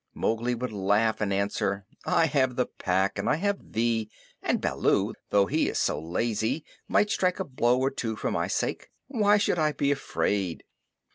[0.15, 4.09] Mowgli would laugh and answer: "I have the Pack and I have thee;
[4.41, 8.47] and Baloo, though he is so lazy, might strike a blow or two for my
[8.47, 8.89] sake.
[9.09, 10.63] Why should I be afraid?"